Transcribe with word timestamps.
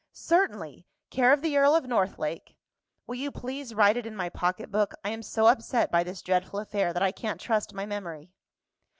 "Certainly! 0.13 0.87
Care 1.11 1.31
of 1.31 1.43
the 1.43 1.55
Earl 1.55 1.75
of 1.75 1.85
Northlake" 1.85 2.57
"Will 3.05 3.17
you 3.17 3.29
please 3.29 3.75
write 3.75 3.97
it 3.97 4.07
in 4.07 4.15
my 4.15 4.29
pocket 4.29 4.71
book? 4.71 4.95
I 5.05 5.09
am 5.11 5.21
so 5.21 5.45
upset 5.45 5.91
by 5.91 6.03
this 6.03 6.23
dreadful 6.23 6.59
affair 6.59 6.91
that 6.91 7.03
I 7.03 7.11
can't 7.11 7.39
trust 7.39 7.71
my 7.75 7.85
memory." 7.85 8.31